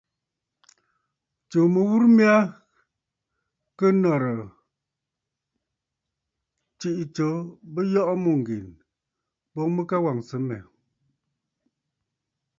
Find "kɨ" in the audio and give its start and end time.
3.77-3.87